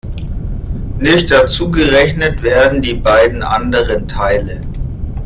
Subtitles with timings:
[0.97, 4.59] Nicht dazugerechnet werden die beiden anderen Teile.